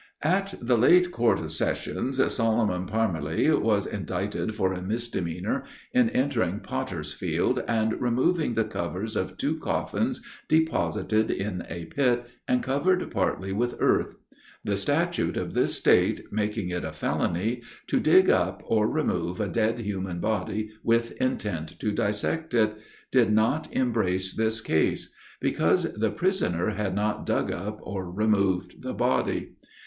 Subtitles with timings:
[0.23, 6.59] "At the late Court of Sessions, Solomon Parmeli was indicted for a misdemeanor, in entering
[6.61, 10.19] Potter's Field, and removing the covers of two coffins
[10.49, 14.15] deposited in a pit, and covered partly with earth.
[14.63, 19.47] The statute of this state making it a felony, to dig up or remove a
[19.47, 22.73] dead human body with intent to dissect it,
[23.11, 28.95] did not embrace this case; because the prisoner had not dug up or removed the
[28.95, 29.41] body.
[29.41, 29.57] Mr.